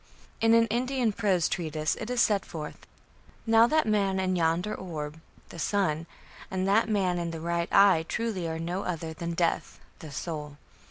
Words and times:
In 0.41 0.55
an 0.55 0.65
Indian 0.71 1.11
prose 1.13 1.47
treatise 1.47 1.93
it 1.93 2.09
is 2.09 2.19
set 2.21 2.43
forth: 2.43 2.87
"Now 3.45 3.67
that 3.67 3.85
man 3.85 4.19
in 4.19 4.35
yonder 4.35 4.73
orb 4.73 5.21
(the 5.49 5.59
sun) 5.59 6.07
and 6.49 6.67
that 6.67 6.89
man 6.89 7.19
in 7.19 7.29
the 7.29 7.39
right 7.39 7.69
eye 7.71 8.03
truly 8.09 8.47
are 8.47 8.57
no 8.57 8.81
other 8.81 9.13
than 9.13 9.35
Death 9.35 9.79
(the 9.99 10.09
soul). 10.09 10.57